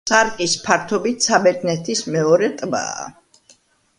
სარკის 0.09 0.53
ფართობით 0.67 1.27
საბერძნეთის 1.27 2.03
მეორე 2.15 2.51
ტბაა. 2.63 3.07